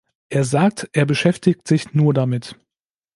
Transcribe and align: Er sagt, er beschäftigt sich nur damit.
Er 0.29 0.45
sagt, 0.45 0.89
er 0.93 1.05
beschäftigt 1.05 1.67
sich 1.67 1.93
nur 1.93 2.11
damit. 2.11 2.55